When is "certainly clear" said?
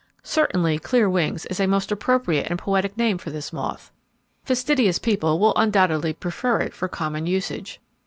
0.23-1.07